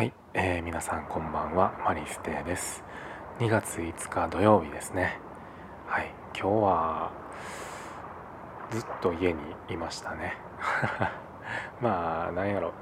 [0.00, 0.14] はい。
[0.32, 1.78] えー、皆さんこんばんは。
[1.84, 2.82] マリステです。
[3.38, 5.20] 2月5日土曜日ですね。
[5.86, 6.14] はい。
[6.34, 7.12] 今日は
[8.70, 10.38] ずっと家にいましたね。
[11.82, 12.72] まあなんやろ。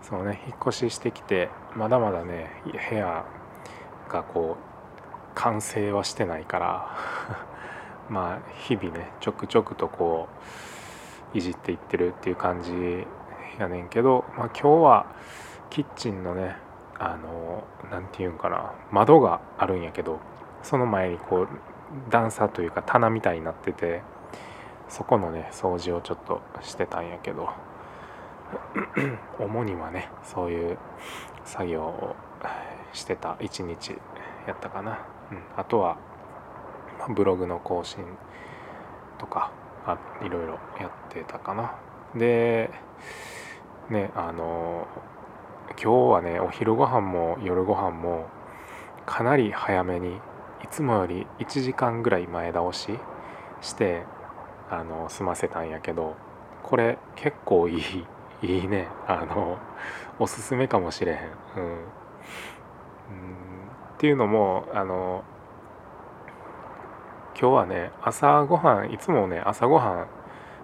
[0.00, 0.40] そうね。
[0.46, 3.24] 引っ越ししてきてまだまだね部屋
[4.08, 6.96] がこう完成はしてないから
[8.08, 10.28] まあ日々ねちょくちょくとこ
[11.34, 13.08] ういじっていってるっていう感じ
[13.58, 15.06] やねんけど、まあ、今日は
[15.72, 16.54] キッチンのね
[16.98, 20.20] あの何て言うんかな窓があるんやけど
[20.62, 21.48] その前にこう
[22.10, 24.02] 段差というか棚みたいになってて
[24.90, 27.48] そこのね掃除をちょっとしてたんやけど
[29.40, 30.78] 主にはねそういう
[31.46, 32.16] 作業を
[32.92, 33.96] してた一日
[34.46, 34.98] やったかな、
[35.30, 35.96] うん、あとは
[37.16, 38.04] ブログの更新
[39.18, 39.50] とか
[39.86, 41.74] あいろいろやってたかな。
[42.14, 42.70] で
[43.88, 44.86] ねあの
[45.70, 48.26] 今日はねお昼ご飯も夜ご飯も
[49.06, 50.16] かなり早めに
[50.62, 52.98] いつもより1時間ぐらい前倒し
[53.60, 54.04] して
[54.70, 56.16] あの済ませたんやけど
[56.62, 58.06] これ結構いい
[58.42, 58.88] いいね。
[59.06, 59.58] あの
[60.18, 61.18] おすすめかもしれへん。
[61.56, 61.76] うん、うん。
[61.76, 61.78] っ
[63.98, 65.22] ていうのもあの
[67.40, 70.06] 今日はね朝ごはんいつもね朝ごはん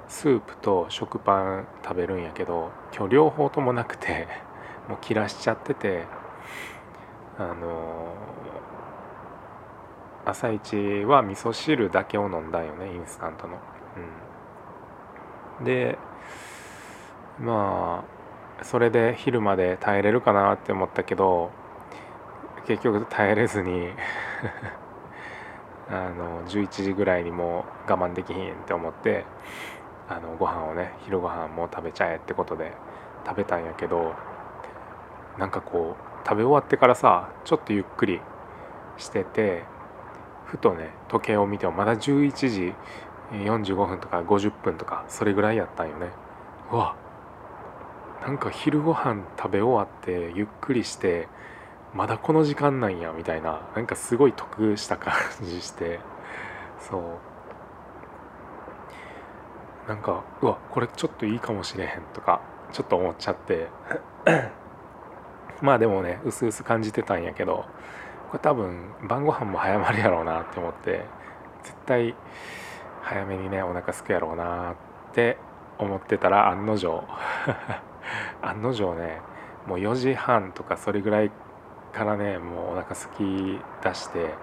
[0.09, 4.27] スープと食パン食べるんやけど今日両方ともなくて
[4.89, 6.05] もう切らしちゃってて
[7.39, 8.15] あの
[10.25, 13.59] 朝一は味噌汁だけを飲んだよねインスタントの。
[15.59, 15.99] うん、で
[17.39, 18.05] ま
[18.61, 21.51] あそれで昼まで耐えれるかなって思ったけど
[22.67, 23.91] 結局耐えれずに
[25.89, 29.25] あの11時ぐらいにもう我慢できひんって思って
[30.09, 32.73] あのご飯をね昼ご飯もう食べちゃえってことで
[33.25, 34.15] 食べたんやけど
[35.39, 38.21] なんかこう食べ終わってからさちょっとゆっくり
[38.97, 39.63] してて
[40.47, 42.75] ふとね時計を見てもまだ11時
[43.33, 46.09] 45分とか50分とかそれぐらいやったんよね。
[46.73, 46.97] うわ
[48.23, 51.29] なんか昼ご飯食べ終わってゆっくりして
[51.95, 56.01] まだこの時間なんやみたいななんかすごい得した感じして
[56.81, 57.03] そう。
[59.89, 62.43] なんかうわこれちょっといいかもしれへんとか
[62.73, 63.69] ちょっと思っちゃって。
[65.63, 67.65] まあでもねうすうす感じてたんやけど
[68.31, 71.05] これ多分晩ご飯も早まるやろうなって思って
[71.63, 72.15] 絶対
[73.03, 74.77] 早めにねお腹すくやろうなっ
[75.15, 75.39] て
[75.79, 77.05] 思ってたら案の定
[78.43, 79.21] 案の定ね
[79.67, 81.31] もう4時半とかそれぐらい
[81.93, 84.35] からねもうお腹すき出して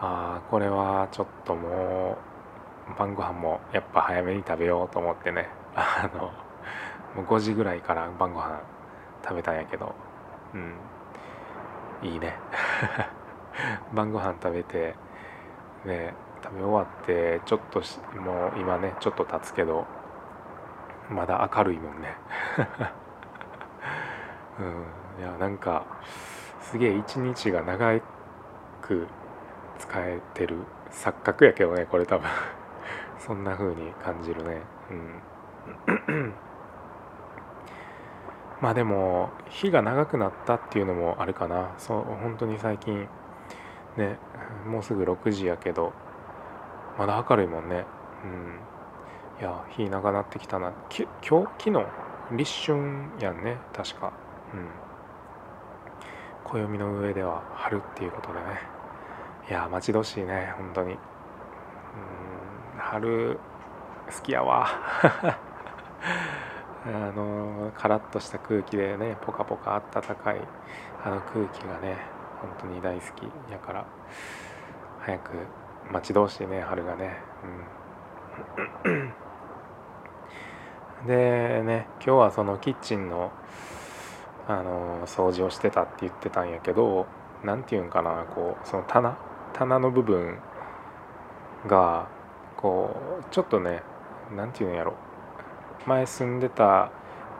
[0.00, 2.18] ああこれはちょっとも
[2.88, 5.48] う晩ご飯もやっぱ早めに食べようと思ってね。
[5.74, 6.30] あの
[7.14, 8.60] もう5時ぐらいから晩ご飯
[9.22, 9.94] 食べたんやけど。
[10.54, 10.74] うん。
[12.02, 12.36] いいね。
[13.94, 14.94] 晩ご飯食べて
[15.84, 17.80] ね食べ終わってちょっと
[18.20, 19.86] もう今ねちょっと経つけど
[21.10, 22.16] まだ明るいもんね。
[24.58, 25.22] うん。
[25.22, 25.84] いやなんか
[26.60, 28.00] すげえ一日が長
[28.80, 29.06] く
[29.78, 30.56] 使えてる
[30.90, 32.28] 錯覚やけどねこれ多分。
[33.18, 34.62] そんな風に感じるね。
[36.08, 36.34] うん。
[38.62, 41.74] まあでも日が長くなったっていうのもあるかな。
[41.78, 43.08] そう本当に最近。
[43.96, 44.16] ね
[44.66, 45.92] もうすぐ6時やけど。
[46.96, 47.84] まだ明るいもんね。
[48.24, 48.60] うん。
[49.40, 50.72] いや日長なってきたな。
[50.88, 51.86] き今日昨日？
[52.36, 52.78] 立春
[53.20, 53.58] やんね。
[53.72, 54.12] 確か。
[54.54, 54.68] うん。
[56.44, 58.44] 暦の上では春っていうことでね。
[59.50, 60.54] いや待ち遠しいね。
[60.56, 60.92] 本当に。
[60.92, 60.98] うん。
[62.78, 63.40] 春
[64.06, 64.68] 好きやわ。
[66.84, 70.40] あのカラッとした空気でねポカポカあったかい
[71.04, 71.96] あの空気がね
[72.40, 73.22] 本当に大好き
[73.52, 73.86] やから
[75.00, 75.30] 早く
[75.92, 77.16] 待ち遠しいね春がね。
[78.84, 79.12] うん。
[81.06, 83.32] でね今日はそのキッチンの
[84.48, 87.06] あの掃除をしてたって言ってたんやけど
[87.44, 89.16] 何て言うんかなこうその棚
[89.52, 90.38] 棚の部分
[91.68, 92.08] が
[92.56, 93.82] こうちょっとね
[94.34, 94.94] 何て言うんやろ。
[95.86, 96.90] 前住んでた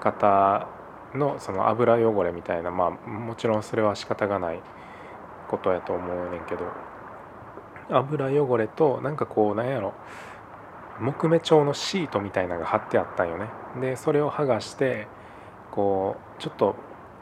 [0.00, 0.68] 方
[1.14, 4.60] のその油汚れみたいなまあもちろんそれは仕方がない
[5.48, 6.64] ことやと思うねんけど。
[7.90, 9.92] 油汚れとなんかこうなんやろ。
[11.00, 13.48] 木目調のシートみたいなのが貼ってあったんよね。
[13.80, 15.08] でそれを剥がして
[15.70, 16.76] こうちょっと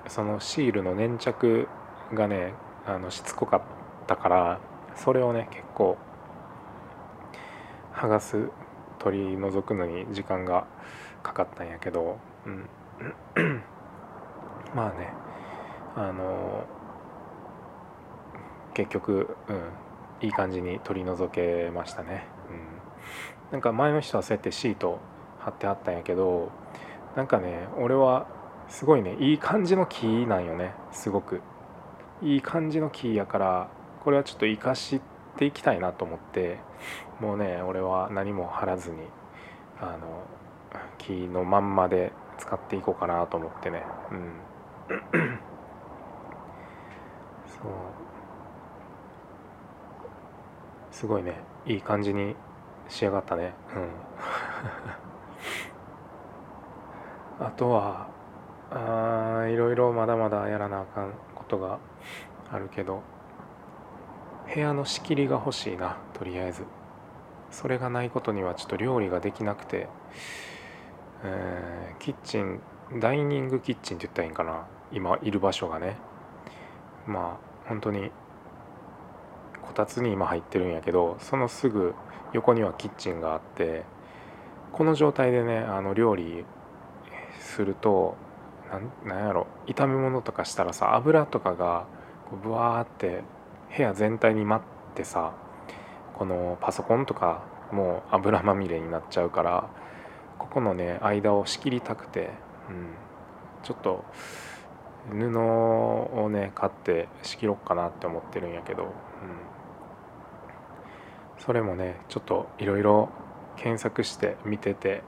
[0.09, 1.69] そのシールの粘着
[2.13, 2.55] がね
[2.87, 3.63] あのしつこかっ
[4.07, 4.61] たから
[4.97, 5.97] それをね結構
[7.95, 8.51] 剥がす
[8.99, 10.67] 取り除くのに時間が
[11.23, 12.69] かかったんやけど、うん、
[14.75, 15.13] まあね
[15.97, 16.65] あの
[18.75, 24.99] 結局、うん、いい感じに取り除けましたね、うん、なんか前の人はそうやってシート
[25.41, 26.51] 貼ってあったんやけど
[27.17, 28.27] なんかね俺は
[28.69, 31.41] すごいねいい感じの木なんよねすごく。
[32.23, 33.71] いい感じの木やから
[34.05, 35.01] これはちょっと生かし
[35.39, 36.59] ていきたいなと思って
[37.19, 38.97] もうね俺は何も貼らずに
[39.81, 40.25] あの
[41.11, 43.83] 木のまんまで使っていこうかなと思ってね。
[44.11, 44.33] うん。
[47.47, 47.71] そう。
[50.91, 51.41] すごいね。
[51.67, 52.35] いい感じに
[52.89, 53.55] 仕上がったね。
[53.75, 53.89] うん。
[57.47, 58.09] あとは
[58.71, 61.79] あいろいろまだまだやらなあかんことが
[62.53, 63.03] あるけど
[64.53, 66.65] 部屋の仕切りが欲しいなとりあえず。
[67.51, 69.89] それがないことにはちょっと料理ができなくて、
[71.23, 72.61] えー、キッチン
[72.99, 74.67] ダイニングキッチンって言ったらいいんかな？
[74.93, 75.97] 今いる場所がね。
[77.07, 78.11] まあ本当に
[79.63, 81.95] こたつに今入ってるんやけどそのすぐ
[82.33, 83.85] 横にはキッチンがあって
[84.73, 86.45] この状態でねあの料理
[87.39, 88.17] すると
[89.05, 89.47] なんやろ？
[89.67, 91.87] 炒め物とかしたらさ油とかが
[92.29, 93.23] こうブワーって
[93.77, 94.63] 部屋全体に舞っ
[94.95, 95.33] てさ
[96.15, 99.71] このパソコンとかもう油まみれになっちゃうから
[100.41, 102.31] ここのね間を仕切りたくて、
[102.71, 102.95] うん、
[103.63, 104.05] ちょっと
[105.11, 108.91] 布をね買って仕切ろっかなって思ってるんやけど、うん、
[111.39, 113.11] それもねちょっといろいろ
[113.57, 115.03] 検索して見てて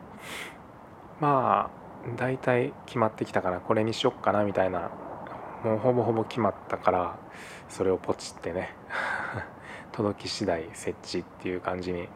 [1.18, 4.90] まあ大体決まってきたからこれにしよっかなみたいな
[5.64, 7.18] もうほぼほぼ決まったから
[7.70, 8.74] それをポチってね
[9.92, 12.08] 届き次第設置っていう感じに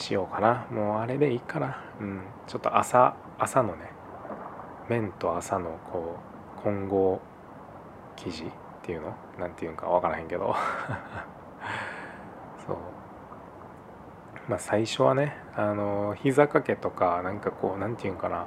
[0.00, 0.66] しようかな。
[0.70, 1.82] もうあれでいいかな。
[2.00, 2.22] うん。
[2.46, 3.90] ちょっと朝朝のね
[4.88, 6.16] 麺と朝のこ
[6.58, 7.20] う混合
[8.16, 8.46] 生地っ
[8.82, 9.14] ていうの？
[9.38, 10.54] 何て言うんか分からへんけど。
[12.66, 12.76] そう。
[14.48, 18.46] まあ最初はねあの膝掛けとかなんかこう何て言うんかな。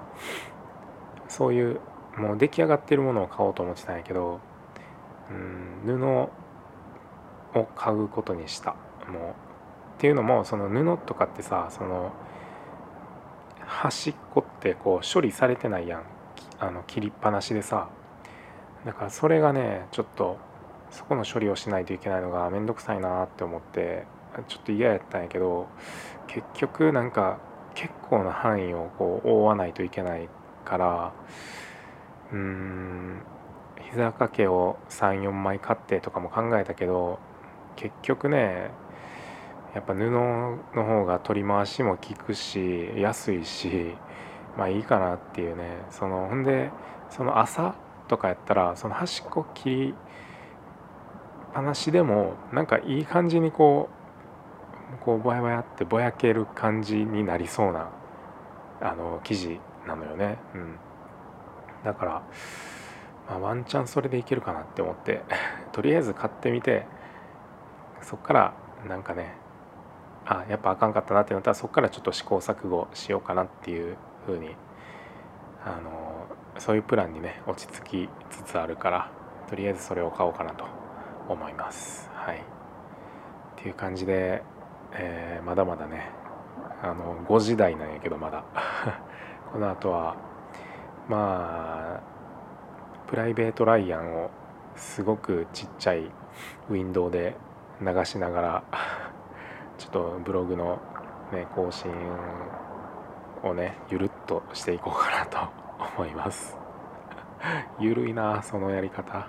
[1.27, 1.79] そういう
[2.17, 4.39] もう出来上がってるものを買おうと思ってたんやけど
[5.31, 6.05] うん布
[7.59, 8.75] を買うことにした。
[9.07, 9.33] もう
[9.95, 12.11] っていうのもその布とかってさその
[13.65, 16.03] 端っこってこう処理されてないやん。
[16.59, 17.89] あの切りっぱなしでさ。
[18.85, 20.37] だからそれがねちょっと
[20.91, 24.05] そこの処理をしないといけないのがめんどくさいなって思って
[24.47, 25.67] ちょっと嫌やったんやけど
[26.27, 27.39] 結局なんか
[27.75, 30.29] 結構な範囲をこう覆わないといけない
[30.65, 31.13] から
[32.31, 33.21] うーん
[33.91, 37.19] 膝掛けを34枚買ってとかも考えたけど
[37.75, 38.71] 結局ね
[39.73, 43.95] やっぱ布の方が取り回しも効くし安いし
[44.57, 45.79] まあいいかなっていうね。
[45.89, 46.71] そのほんで
[47.09, 47.75] その朝
[48.07, 49.95] とかやったらその端っこ切り
[51.53, 53.89] っぱなしでもなんかいい感じにこ
[54.99, 57.89] うこうぼやぼやってぼやける感じになりそうな
[58.81, 60.37] あの生地なのよね。
[60.55, 60.75] うん。
[61.83, 62.11] だから、
[63.29, 65.23] まあ、ワンチャンそれでいけるかなって思って
[65.71, 66.85] とりあえず買ってみて
[68.01, 68.53] そっから
[68.87, 69.35] なんかね
[70.25, 74.55] あやっぱあかんかったなってなったらそっからちょっと試行錯誤しようかなっていう風に
[75.65, 76.27] あの
[76.59, 79.11] そういうプランにね落ち着きつつあるから
[79.49, 80.65] とりあえずそれを買おうかなと
[81.29, 82.09] 思います。
[82.13, 82.37] はい。
[82.37, 82.39] っ
[83.57, 84.43] ていう感じで、
[84.93, 86.09] えー、まだまだね
[86.81, 88.43] あの5時台なんやけどまだ。
[89.51, 90.15] この後は
[91.07, 92.01] まあ
[93.07, 94.31] プライベートライアンを
[94.75, 96.11] すごくちっちゃい
[96.69, 97.35] ウィンドウで
[97.81, 98.63] 流しながら
[99.77, 100.81] ちょっとブログの、
[101.31, 101.91] ね、更新
[103.43, 105.37] をねゆるっとしていこうかなと
[105.97, 106.57] 思います。
[107.79, 109.27] ゆるいなそのやり方。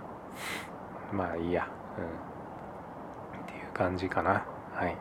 [1.12, 1.68] まあいいや。
[1.98, 3.40] うん。
[3.42, 4.44] っていう感じかな。
[4.74, 4.96] はい。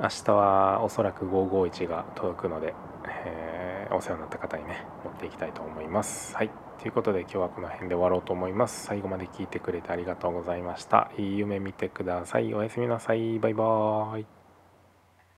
[0.00, 2.74] 明日はおそらく551が届くので、
[3.06, 6.36] えー、お世話になった方にね持っていきたいと思います。
[6.36, 6.63] はい。
[6.80, 8.84] ということで今日はこの辺で終わろうと思います。
[8.84, 11.10] 最後まで聞いてくれてありがとうございました。
[11.16, 12.52] いい夢見てください。
[12.54, 13.38] おやすみなさい。
[13.38, 14.43] バイバーイ。